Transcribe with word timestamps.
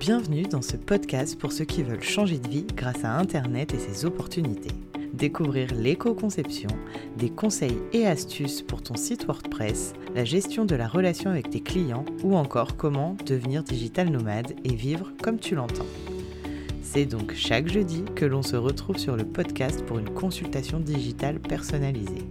Bienvenue 0.00 0.44
dans 0.44 0.62
ce 0.62 0.78
podcast 0.78 1.38
pour 1.38 1.52
ceux 1.52 1.66
qui 1.66 1.82
veulent 1.82 2.02
changer 2.02 2.38
de 2.38 2.48
vie 2.48 2.66
grâce 2.74 3.04
à 3.04 3.18
Internet 3.18 3.74
et 3.74 3.78
ses 3.78 4.06
opportunités. 4.06 4.74
Découvrir 5.12 5.74
l'éco-conception, 5.74 6.70
des 7.18 7.28
conseils 7.28 7.76
et 7.92 8.06
astuces 8.06 8.62
pour 8.62 8.82
ton 8.82 8.94
site 8.94 9.26
WordPress, 9.26 9.92
la 10.14 10.24
gestion 10.24 10.64
de 10.64 10.74
la 10.74 10.88
relation 10.88 11.28
avec 11.28 11.50
tes 11.50 11.60
clients 11.60 12.06
ou 12.24 12.34
encore 12.34 12.78
comment 12.78 13.14
devenir 13.26 13.62
digital 13.62 14.08
nomade 14.08 14.54
et 14.64 14.74
vivre 14.74 15.12
comme 15.22 15.38
tu 15.38 15.54
l'entends. 15.54 15.84
C'est 16.82 17.04
donc 17.04 17.34
chaque 17.34 17.68
jeudi 17.68 18.02
que 18.16 18.24
l'on 18.24 18.42
se 18.42 18.56
retrouve 18.56 18.96
sur 18.96 19.16
le 19.16 19.26
podcast 19.26 19.84
pour 19.84 19.98
une 19.98 20.14
consultation 20.14 20.80
digitale 20.80 21.40
personnalisée. 21.40 22.26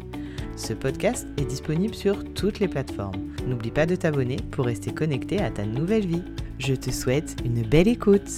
Ce 0.56 0.74
podcast 0.74 1.28
est 1.38 1.46
disponible 1.46 1.94
sur 1.94 2.24
toutes 2.34 2.60
les 2.60 2.68
plateformes. 2.68 3.30
N'oublie 3.46 3.70
pas 3.70 3.86
de 3.86 3.96
t'abonner 3.96 4.38
pour 4.50 4.66
rester 4.66 4.92
connecté 4.92 5.40
à 5.40 5.52
ta 5.52 5.68
nouvelle 5.68 6.08
vie. 6.08 6.24
Je 6.60 6.74
te 6.74 6.92
souhaite 6.92 7.38
une 7.46 7.66
belle 7.66 7.88
écoute. 7.88 8.30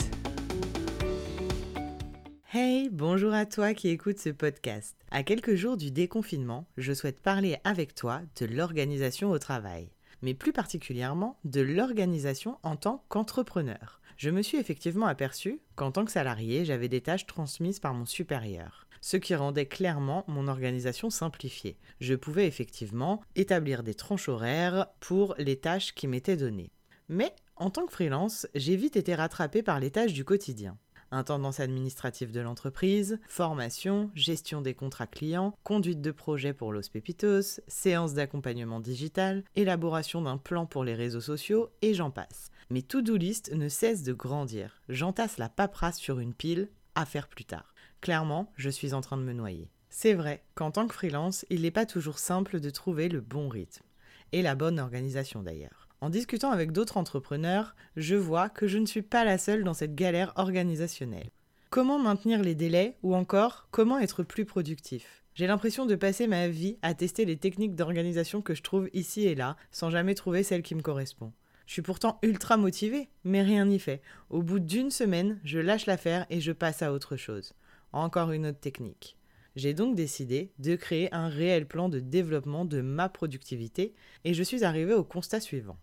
Hey, 2.54 2.88
bonjour 2.92 3.34
à 3.34 3.48
toi 3.48 3.74
qui 3.74 3.90
écoutes 3.90 4.20
ce 4.20 4.30
podcast. 4.30 4.96
À 5.10 5.24
quelques 5.24 5.56
jours 5.56 5.76
du 5.76 5.90
déconfinement, 5.90 6.68
je 6.78 6.94
souhaite 6.94 7.20
parler 7.20 7.58
avec 7.64 7.96
toi 7.96 8.22
de 8.40 8.46
l'organisation 8.46 9.32
au 9.32 9.40
travail, 9.40 9.90
mais 10.22 10.36
plus 10.36 10.54
particulièrement 10.54 11.40
de 11.46 11.62
l'organisation 11.62 12.60
en 12.62 12.76
tant 12.76 13.04
qu'entrepreneur. 13.10 14.02
Je 14.18 14.30
me 14.30 14.44
suis 14.44 14.60
effectivement 14.60 15.08
aperçu 15.08 15.60
qu'en 15.76 15.92
tant 15.92 16.06
que 16.06 16.12
salarié, 16.12 16.64
j'avais 16.64 16.90
des 16.90 17.02
tâches 17.02 17.26
transmises 17.26 17.80
par 17.80 17.96
mon 17.96 18.06
supérieur 18.06 18.88
ce 19.04 19.18
qui 19.18 19.34
rendait 19.34 19.66
clairement 19.66 20.24
mon 20.28 20.48
organisation 20.48 21.10
simplifiée. 21.10 21.76
Je 22.00 22.14
pouvais 22.14 22.46
effectivement 22.46 23.24
établir 23.36 23.82
des 23.82 23.96
tranches 23.96 24.30
horaires 24.30 24.86
pour 25.00 25.34
les 25.40 25.56
tâches 25.56 25.96
qui 25.96 26.08
m'étaient 26.08 26.38
données. 26.38 26.70
Mais 27.10 27.34
en 27.62 27.70
tant 27.70 27.86
que 27.86 27.94
freelance, 27.94 28.48
j'ai 28.56 28.76
vite 28.76 28.96
été 28.96 29.14
rattrapé 29.14 29.62
par 29.62 29.80
les 29.80 29.92
tâches 29.92 30.14
du 30.14 30.26
quotidien. 30.26 30.80
Intendance 31.12 31.60
administrative 31.60 32.32
de 32.32 32.40
l'entreprise, 32.40 33.20
formation, 33.28 34.10
gestion 34.16 34.62
des 34.62 34.74
contrats 34.74 35.06
clients, 35.06 35.54
conduite 35.64 36.02
de 36.02 36.10
projet 36.10 36.54
pour 36.54 36.74
Los 36.74 36.90
Pepitos, 36.92 37.62
séance 37.68 38.16
d'accompagnement 38.16 38.80
digital, 38.80 39.44
élaboration 39.56 40.24
d'un 40.24 40.38
plan 40.38 40.66
pour 40.66 40.84
les 40.84 40.96
réseaux 40.96 41.22
sociaux 41.22 41.70
et 41.84 41.94
j'en 41.94 42.10
passe. 42.10 42.50
Mes 42.72 42.82
to-do 42.82 43.16
list 43.16 43.54
ne 43.54 43.70
cessent 43.70 44.02
de 44.02 44.14
grandir. 44.14 44.82
J'entasse 44.90 45.38
la 45.38 45.50
paperasse 45.50 46.00
sur 46.00 46.20
une 46.20 46.34
pile, 46.34 46.68
à 46.96 47.06
faire 47.06 47.28
plus 47.28 47.46
tard. 47.46 47.76
Clairement, 48.02 48.52
je 48.56 48.72
suis 48.72 48.96
en 48.96 49.02
train 49.02 49.18
de 49.18 49.24
me 49.24 49.34
noyer. 49.34 49.70
C'est 49.92 50.16
vrai 50.16 50.44
qu'en 50.56 50.72
tant 50.72 50.88
que 50.88 50.96
freelance, 50.96 51.46
il 51.52 51.62
n'est 51.62 51.70
pas 51.70 51.86
toujours 51.86 52.18
simple 52.18 52.60
de 52.60 52.70
trouver 52.72 53.08
le 53.08 53.22
bon 53.22 53.50
rythme. 53.50 53.84
Et 54.32 54.42
la 54.42 54.56
bonne 54.56 54.80
organisation 54.80 55.44
d'ailleurs. 55.44 55.91
En 56.02 56.10
discutant 56.10 56.50
avec 56.50 56.72
d'autres 56.72 56.98
entrepreneurs, 56.98 57.76
je 57.96 58.16
vois 58.16 58.50
que 58.50 58.66
je 58.66 58.80
ne 58.80 58.88
suis 58.88 59.04
pas 59.04 59.24
la 59.24 59.38
seule 59.38 59.64
dans 59.64 59.76
cette 59.76 59.94
galère 59.94 60.34
organisationnelle. 60.36 61.30
Comment 61.70 62.00
maintenir 62.00 62.42
les 62.42 62.56
délais 62.56 62.98
ou 63.04 63.14
encore 63.14 63.68
comment 63.70 64.00
être 64.00 64.24
plus 64.24 64.46
productif? 64.46 65.24
J'ai 65.36 65.46
l'impression 65.46 65.86
de 65.86 65.94
passer 65.94 66.26
ma 66.26 66.48
vie 66.48 66.80
à 66.82 66.96
tester 66.96 67.24
les 67.24 67.38
techniques 67.38 67.76
d'organisation 67.76 68.42
que 68.42 68.56
je 68.56 68.64
trouve 68.64 68.90
ici 68.94 69.28
et 69.28 69.36
là 69.36 69.58
sans 69.72 69.92
jamais 69.92 70.16
trouver 70.16 70.42
celle 70.42 70.64
qui 70.64 70.74
me 70.74 70.82
correspond. 70.82 71.34
Je 71.68 71.74
suis 71.74 71.84
pourtant 71.84 72.18
ultra 72.24 72.58
motivée, 72.58 73.08
mais 73.24 73.44
rien 73.44 73.66
n'y 73.66 73.78
fait. 73.78 74.02
Au 74.32 74.42
bout 74.42 74.60
d'une 74.60 74.90
semaine, 74.90 75.40
je 75.44 75.60
lâche 75.60 75.86
l'affaire 75.86 76.26
et 76.32 76.42
je 76.42 76.52
passe 76.52 76.82
à 76.82 76.94
autre 76.94 77.16
chose. 77.16 77.54
Encore 77.94 78.32
une 78.32 78.48
autre 78.48 78.60
technique. 78.60 79.18
J'ai 79.56 79.76
donc 79.76 79.96
décidé 79.96 80.52
de 80.58 80.76
créer 80.76 81.14
un 81.14 81.30
réel 81.30 81.68
plan 81.68 81.90
de 81.90 82.00
développement 82.00 82.66
de 82.66 82.82
ma 82.82 83.08
productivité 83.08 83.94
et 84.24 84.34
je 84.34 84.42
suis 84.42 84.64
arrivée 84.64 84.96
au 84.96 85.04
constat 85.04 85.40
suivant. 85.40 85.78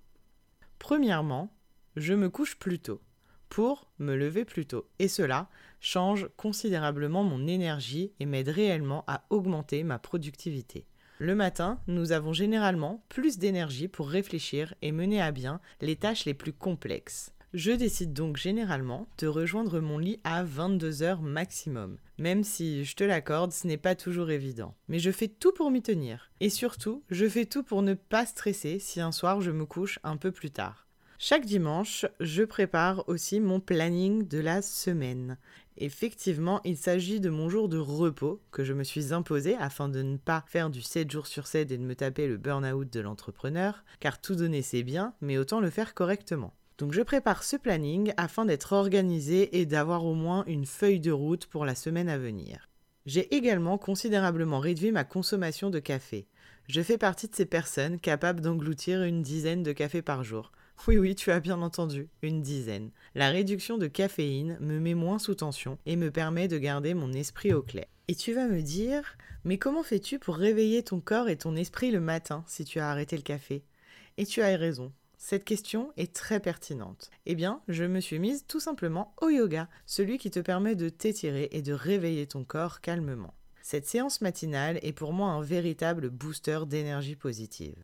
Premièrement, 0.79 1.53
je 1.97 2.15
me 2.15 2.31
couche 2.31 2.59
plus 2.59 2.79
tôt 2.79 3.01
pour 3.49 3.91
me 3.99 4.15
lever 4.15 4.45
plus 4.45 4.67
tôt. 4.67 4.89
Et 4.99 5.09
cela 5.09 5.49
change 5.81 6.29
considérablement 6.37 7.25
mon 7.25 7.47
énergie 7.47 8.13
et 8.21 8.27
m'aide 8.27 8.49
réellement 8.49 9.05
à 9.07 9.25
augmenter 9.31 9.85
ma 9.85 9.99
productivité. 9.99 10.87
Le 11.19 11.35
matin, 11.35 11.81
nous 11.89 12.13
avons 12.13 12.33
généralement 12.33 13.05
plus 13.09 13.39
d'énergie 13.39 13.89
pour 13.89 14.09
réfléchir 14.09 14.75
et 14.83 14.93
mener 14.93 15.21
à 15.21 15.33
bien 15.33 15.61
les 15.81 15.97
tâches 15.97 16.25
les 16.27 16.35
plus 16.35 16.53
complexes. 16.53 17.33
Je 17.55 17.73
décide 17.73 18.13
donc 18.13 18.37
généralement 18.37 19.09
de 19.17 19.27
rejoindre 19.27 19.81
mon 19.81 19.97
lit 19.97 20.21
à 20.23 20.45
22 20.45 21.03
heures 21.03 21.23
maximum, 21.23 21.97
même 22.19 22.45
si, 22.45 22.85
je 22.85 22.95
te 22.95 23.05
l'accorde, 23.05 23.53
ce 23.53 23.67
n'est 23.67 23.79
pas 23.79 23.95
toujours 23.95 24.31
évident. 24.31 24.75
Mais 24.89 24.99
je 24.99 25.11
fais 25.11 25.29
tout 25.29 25.53
pour 25.53 25.71
m'y 25.71 25.81
tenir. 25.81 26.31
Et 26.41 26.51
surtout, 26.51 27.03
je 27.09 27.27
fais 27.27 27.47
tout 27.47 27.63
pour 27.63 27.81
ne 27.81 27.95
pas 27.95 28.27
stresser 28.27 28.79
si 28.79 29.01
un 29.01 29.13
soir 29.13 29.41
je 29.41 29.51
me 29.51 29.65
couche 29.65 29.99
un 30.03 30.19
peu 30.19 30.31
plus 30.31 30.51
tard. 30.51 30.87
Chaque 31.19 31.47
dimanche, 31.47 32.05
je 32.21 32.43
prépare 32.43 33.09
aussi 33.09 33.41
mon 33.41 33.61
planning 33.61 34.29
de 34.29 34.39
la 34.41 34.61
semaine. 34.61 35.39
Effectivement, 35.79 36.61
il 36.65 36.77
s'agit 36.77 37.19
de 37.19 37.31
mon 37.31 37.49
jour 37.49 37.71
de 37.71 37.79
repos 37.79 38.43
que 38.51 38.63
je 38.63 38.75
me 38.75 38.85
suis 38.85 39.15
imposé 39.15 39.57
afin 39.57 39.89
de 39.89 40.03
ne 40.03 40.19
pas 40.19 40.45
faire 40.49 40.69
du 40.69 40.83
7 40.83 41.11
jours 41.11 41.27
sur 41.27 41.47
7 41.47 41.73
et 41.73 41.79
de 41.79 41.83
me 41.83 41.95
taper 41.95 42.29
le 42.29 42.37
burn-out 42.37 42.93
de 42.93 43.01
l'entrepreneur, 43.01 43.85
car 44.01 44.21
tout 44.21 44.35
donner 44.35 44.61
c'est 44.61 44.83
bien, 44.83 45.15
mais 45.23 45.39
autant 45.39 45.61
le 45.61 45.71
faire 45.71 45.95
correctement. 45.95 46.53
Donc 46.79 46.93
je 46.93 47.03
prépare 47.03 47.43
ce 47.43 47.57
planning 47.57 48.13
afin 48.17 48.45
d'être 48.45 48.73
organisé 48.73 49.59
et 49.59 49.67
d'avoir 49.67 50.05
au 50.05 50.15
moins 50.15 50.45
une 50.47 50.65
feuille 50.65 51.01
de 51.01 51.11
route 51.11 51.47
pour 51.47 51.65
la 51.65 51.75
semaine 51.75 52.09
à 52.09 52.19
venir. 52.19 52.69
J'ai 53.05 53.35
également 53.35 53.79
considérablement 53.79 54.61
réduit 54.61 54.93
ma 54.93 55.03
consommation 55.03 55.71
de 55.71 55.81
café. 55.81 56.29
Je 56.69 56.81
fais 56.81 56.99
partie 56.99 57.27
de 57.27 57.35
ces 57.35 57.47
personnes 57.47 57.99
capables 57.99 58.43
d'engloutir 58.43 59.03
une 59.03 59.23
dizaine 59.23 59.63
de 59.63 59.73
cafés 59.73 60.03
par 60.03 60.23
jour. 60.23 60.53
Oui 60.87 60.99
oui, 60.99 61.17
tu 61.17 61.33
as 61.33 61.41
bien 61.41 61.61
entendu, 61.63 62.09
une 62.23 62.43
dizaine. 62.43 62.91
La 63.17 63.31
réduction 63.31 63.79
de 63.79 63.89
caféine 63.89 64.57
me 64.61 64.79
met 64.79 64.95
moins 64.95 65.19
sous 65.19 65.35
tension 65.35 65.79
et 65.87 65.97
me 65.97 66.13
permet 66.13 66.47
de 66.47 66.59
garder 66.59 66.95
mon 66.95 67.13
esprit 67.13 67.53
au 67.53 67.63
clair. 67.63 67.87
Et 68.07 68.15
tu 68.15 68.33
vas 68.33 68.47
me 68.47 68.63
dire, 68.63 69.19
mais 69.45 69.59
comment 69.59 69.83
fais-tu 69.83 70.21
pour 70.21 70.37
réveiller 70.37 70.85
ton 70.85 71.01
corps 71.01 71.29
et 71.29 71.37
ton 71.37 71.57
esprit 71.57 71.91
le 71.91 72.01
matin 72.01 72.45
si 72.47 72.65
tu 72.65 72.79
as 72.79 72.89
arrêté 72.89 73.17
le 73.17 73.23
café? 73.23 73.65
Et 74.19 74.27
tu 74.27 74.43
as 74.43 74.57
raison, 74.57 74.93
cette 75.21 75.45
question 75.45 75.93
est 75.97 76.15
très 76.15 76.39
pertinente. 76.39 77.11
Eh 77.27 77.35
bien, 77.35 77.61
je 77.67 77.85
me 77.85 77.99
suis 77.99 78.21
mise 78.21 78.47
tout 78.47 78.61
simplement 78.61 79.15
au 79.21 79.29
yoga, 79.29 79.69
celui 79.85 80.17
qui 80.17 80.31
te 80.31 80.39
permet 80.39 80.77
de 80.77 80.89
t'étirer 80.89 81.49
et 81.51 81.61
de 81.61 81.73
réveiller 81.73 82.27
ton 82.29 82.45
corps 82.45 82.81
calmement. 82.81 83.35
Cette 83.61 83.87
séance 83.87 84.21
matinale 84.21 84.79
est 84.83 84.93
pour 84.93 85.13
moi 85.13 85.31
un 85.31 85.43
véritable 85.43 86.09
booster 86.09 86.61
d'énergie 86.67 87.17
positive. 87.17 87.83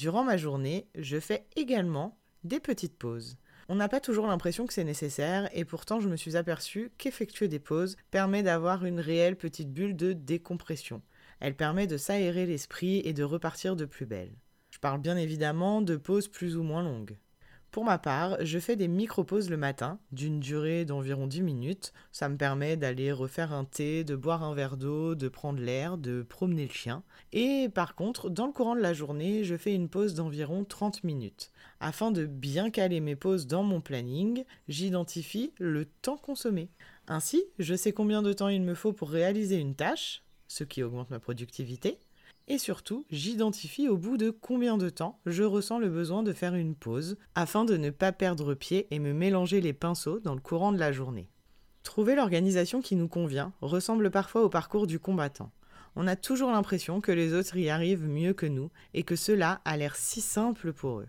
Durant 0.00 0.24
ma 0.24 0.36
journée, 0.36 0.88
je 0.96 1.20
fais 1.20 1.46
également 1.54 2.18
des 2.42 2.60
petites 2.60 2.98
pauses. 2.98 3.38
On 3.68 3.76
n'a 3.76 3.88
pas 3.88 4.00
toujours 4.00 4.26
l'impression 4.26 4.66
que 4.66 4.74
c'est 4.74 4.84
nécessaire 4.84 5.48
et 5.56 5.64
pourtant 5.64 6.00
je 6.00 6.08
me 6.08 6.16
suis 6.16 6.36
aperçu 6.36 6.90
qu'effectuer 6.98 7.46
des 7.46 7.60
pauses 7.60 7.96
permet 8.10 8.42
d'avoir 8.42 8.84
une 8.84 9.00
réelle 9.00 9.36
petite 9.36 9.72
bulle 9.72 9.96
de 9.96 10.12
décompression. 10.12 11.02
Elle 11.38 11.56
permet 11.56 11.86
de 11.86 11.96
s'aérer 11.96 12.46
l'esprit 12.46 13.00
et 13.04 13.12
de 13.12 13.22
repartir 13.22 13.76
de 13.76 13.84
plus 13.84 14.06
belle 14.06 14.34
parle 14.84 15.00
bien 15.00 15.16
évidemment 15.16 15.80
de 15.80 15.96
pauses 15.96 16.28
plus 16.28 16.58
ou 16.58 16.62
moins 16.62 16.82
longues. 16.82 17.16
Pour 17.70 17.86
ma 17.86 17.96
part, 17.96 18.36
je 18.44 18.58
fais 18.58 18.76
des 18.76 18.86
micro-pauses 18.86 19.48
le 19.48 19.56
matin, 19.56 19.98
d'une 20.12 20.40
durée 20.40 20.84
d'environ 20.84 21.26
10 21.26 21.40
minutes. 21.40 21.94
Ça 22.12 22.28
me 22.28 22.36
permet 22.36 22.76
d'aller 22.76 23.10
refaire 23.10 23.54
un 23.54 23.64
thé, 23.64 24.04
de 24.04 24.14
boire 24.14 24.44
un 24.44 24.54
verre 24.54 24.76
d'eau, 24.76 25.14
de 25.14 25.28
prendre 25.28 25.58
l'air, 25.58 25.96
de 25.96 26.22
promener 26.22 26.66
le 26.66 26.72
chien. 26.74 27.02
Et 27.32 27.70
par 27.74 27.94
contre, 27.94 28.28
dans 28.28 28.44
le 28.44 28.52
courant 28.52 28.76
de 28.76 28.82
la 28.82 28.92
journée, 28.92 29.42
je 29.42 29.56
fais 29.56 29.72
une 29.72 29.88
pause 29.88 30.12
d'environ 30.12 30.66
30 30.66 31.02
minutes. 31.02 31.50
Afin 31.80 32.10
de 32.10 32.26
bien 32.26 32.68
caler 32.68 33.00
mes 33.00 33.16
pauses 33.16 33.46
dans 33.46 33.62
mon 33.62 33.80
planning, 33.80 34.44
j'identifie 34.68 35.54
le 35.58 35.86
temps 35.86 36.18
consommé. 36.18 36.68
Ainsi, 37.08 37.42
je 37.58 37.74
sais 37.74 37.92
combien 37.92 38.20
de 38.20 38.34
temps 38.34 38.48
il 38.48 38.60
me 38.60 38.74
faut 38.74 38.92
pour 38.92 39.08
réaliser 39.08 39.56
une 39.56 39.76
tâche, 39.76 40.24
ce 40.46 40.62
qui 40.62 40.82
augmente 40.82 41.08
ma 41.08 41.20
productivité, 41.20 41.98
et 42.46 42.58
surtout, 42.58 43.06
j'identifie 43.10 43.88
au 43.88 43.96
bout 43.96 44.18
de 44.18 44.30
combien 44.30 44.76
de 44.76 44.90
temps 44.90 45.18
je 45.24 45.42
ressens 45.42 45.78
le 45.78 45.88
besoin 45.88 46.22
de 46.22 46.32
faire 46.32 46.54
une 46.54 46.74
pause 46.74 47.16
afin 47.34 47.64
de 47.64 47.76
ne 47.76 47.88
pas 47.90 48.12
perdre 48.12 48.54
pied 48.54 48.86
et 48.90 48.98
me 48.98 49.14
mélanger 49.14 49.62
les 49.62 49.72
pinceaux 49.72 50.20
dans 50.20 50.34
le 50.34 50.40
courant 50.40 50.72
de 50.72 50.78
la 50.78 50.92
journée. 50.92 51.30
Trouver 51.84 52.14
l'organisation 52.14 52.82
qui 52.82 52.96
nous 52.96 53.08
convient 53.08 53.52
ressemble 53.62 54.10
parfois 54.10 54.42
au 54.42 54.50
parcours 54.50 54.86
du 54.86 54.98
combattant. 54.98 55.52
On 55.96 56.06
a 56.06 56.16
toujours 56.16 56.50
l'impression 56.50 57.00
que 57.00 57.12
les 57.12 57.32
autres 57.32 57.56
y 57.56 57.70
arrivent 57.70 58.08
mieux 58.08 58.34
que 58.34 58.46
nous 58.46 58.70
et 58.92 59.04
que 59.04 59.16
cela 59.16 59.60
a 59.64 59.76
l'air 59.76 59.96
si 59.96 60.20
simple 60.20 60.72
pour 60.72 61.00
eux. 61.00 61.08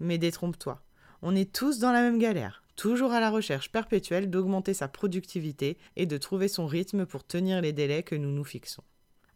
Mais 0.00 0.18
détrompe-toi, 0.18 0.82
on 1.22 1.34
est 1.34 1.52
tous 1.52 1.78
dans 1.78 1.92
la 1.92 2.02
même 2.02 2.18
galère, 2.18 2.62
toujours 2.76 3.12
à 3.12 3.20
la 3.20 3.30
recherche 3.30 3.72
perpétuelle 3.72 4.28
d'augmenter 4.28 4.74
sa 4.74 4.88
productivité 4.88 5.78
et 5.96 6.06
de 6.06 6.18
trouver 6.18 6.48
son 6.48 6.66
rythme 6.66 7.06
pour 7.06 7.24
tenir 7.24 7.60
les 7.60 7.72
délais 7.72 8.02
que 8.02 8.14
nous 8.14 8.30
nous 8.30 8.44
fixons. 8.44 8.84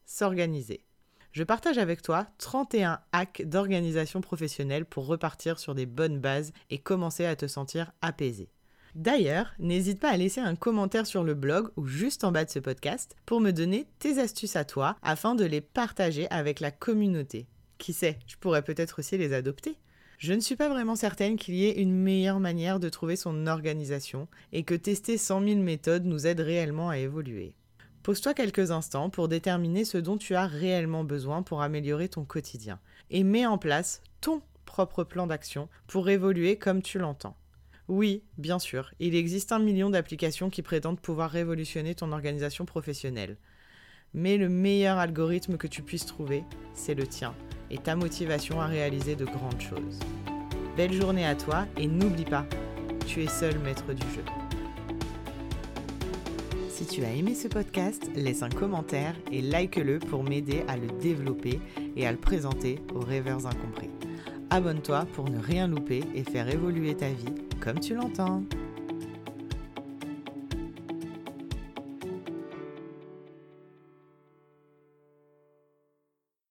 s'organiser. 0.05 0.85
je 1.33 1.43
partage 1.43 1.77
avec 1.77 2.01
toi 2.01 2.27
31 2.37 3.01
hacks 3.11 3.41
d'organisation 3.45 4.21
professionnelle 4.21 4.85
pour 4.85 5.07
repartir 5.07 5.59
sur 5.59 5.75
des 5.75 5.85
bonnes 5.85 6.19
bases 6.19 6.53
et 6.69 6.77
commencer 6.77 7.25
à 7.25 7.35
te 7.35 7.47
sentir 7.47 7.91
apaisé. 8.01 8.49
D'ailleurs, 8.95 9.53
n'hésite 9.59 9.99
pas 9.99 10.09
à 10.09 10.17
laisser 10.17 10.41
un 10.41 10.55
commentaire 10.55 11.07
sur 11.07 11.23
le 11.23 11.33
blog 11.33 11.69
ou 11.77 11.85
juste 11.85 12.23
en 12.23 12.31
bas 12.31 12.43
de 12.43 12.49
ce 12.49 12.59
podcast 12.59 13.15
pour 13.25 13.39
me 13.39 13.51
donner 13.51 13.87
tes 13.99 14.19
astuces 14.19 14.55
à 14.55 14.65
toi 14.65 14.97
afin 15.01 15.35
de 15.35 15.45
les 15.45 15.61
partager 15.61 16.29
avec 16.29 16.59
la 16.59 16.71
communauté. 16.71 17.47
Qui 17.77 17.93
sait, 17.93 18.19
je 18.27 18.35
pourrais 18.35 18.61
peut-être 18.61 18.99
aussi 18.99 19.17
les 19.17 19.33
adopter. 19.33 19.77
Je 20.17 20.33
ne 20.33 20.39
suis 20.39 20.55
pas 20.55 20.69
vraiment 20.69 20.95
certaine 20.95 21.35
qu'il 21.35 21.55
y 21.55 21.65
ait 21.65 21.81
une 21.81 21.95
meilleure 21.95 22.39
manière 22.39 22.79
de 22.79 22.89
trouver 22.89 23.15
son 23.15 23.47
organisation 23.47 24.27
et 24.51 24.63
que 24.63 24.75
tester 24.75 25.17
100 25.17 25.43
000 25.43 25.59
méthodes 25.61 26.05
nous 26.05 26.27
aide 26.27 26.41
réellement 26.41 26.89
à 26.89 26.99
évoluer. 26.99 27.55
Pose-toi 28.03 28.33
quelques 28.33 28.71
instants 28.71 29.09
pour 29.09 29.27
déterminer 29.27 29.85
ce 29.85 29.97
dont 29.97 30.17
tu 30.17 30.35
as 30.35 30.45
réellement 30.47 31.03
besoin 31.03 31.43
pour 31.43 31.61
améliorer 31.61 32.09
ton 32.09 32.25
quotidien 32.25 32.79
et 33.09 33.23
mets 33.23 33.45
en 33.45 33.57
place 33.57 34.01
ton 34.21 34.41
propre 34.65 35.03
plan 35.03 35.27
d'action 35.27 35.69
pour 35.87 36.09
évoluer 36.09 36.57
comme 36.57 36.81
tu 36.81 36.99
l'entends. 36.99 37.35
Oui, 37.91 38.23
bien 38.37 38.57
sûr, 38.57 38.93
il 39.01 39.15
existe 39.15 39.51
un 39.51 39.59
million 39.59 39.89
d'applications 39.89 40.49
qui 40.49 40.61
prétendent 40.61 41.01
pouvoir 41.01 41.29
révolutionner 41.29 41.93
ton 41.93 42.13
organisation 42.13 42.63
professionnelle. 42.63 43.35
Mais 44.13 44.37
le 44.37 44.47
meilleur 44.47 44.97
algorithme 44.97 45.57
que 45.57 45.67
tu 45.67 45.81
puisses 45.81 46.05
trouver, 46.05 46.45
c'est 46.73 46.93
le 46.93 47.05
tien 47.05 47.35
et 47.69 47.77
ta 47.77 47.97
motivation 47.97 48.61
à 48.61 48.67
réaliser 48.67 49.17
de 49.17 49.25
grandes 49.25 49.59
choses. 49.59 49.99
Belle 50.77 50.93
journée 50.93 51.25
à 51.25 51.35
toi 51.35 51.65
et 51.75 51.85
n'oublie 51.85 52.23
pas, 52.23 52.45
tu 53.07 53.23
es 53.23 53.27
seul 53.27 53.59
maître 53.59 53.91
du 53.91 54.07
jeu. 54.15 54.23
Si 56.69 56.85
tu 56.85 57.03
as 57.03 57.11
aimé 57.11 57.35
ce 57.35 57.49
podcast, 57.49 58.09
laisse 58.15 58.41
un 58.41 58.49
commentaire 58.49 59.15
et 59.33 59.41
like-le 59.41 59.99
pour 59.99 60.23
m'aider 60.23 60.63
à 60.69 60.77
le 60.77 60.87
développer 61.01 61.59
et 61.97 62.07
à 62.07 62.13
le 62.13 62.17
présenter 62.17 62.79
aux 62.95 63.01
rêveurs 63.01 63.47
incompris. 63.47 63.90
Abonne-toi 64.53 65.05
pour 65.13 65.29
ne 65.29 65.39
rien 65.39 65.65
louper 65.65 66.03
et 66.13 66.25
faire 66.25 66.49
évoluer 66.49 66.93
ta 66.93 67.07
vie 67.07 67.33
comme 67.61 67.79
tu 67.79 67.95
l'entends. 67.95 68.43